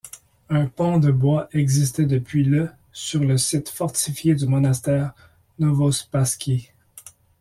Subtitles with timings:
[0.49, 5.13] Un pont de bois existait depuis le sur le site fortifié du monastère
[5.59, 6.71] Novospasski.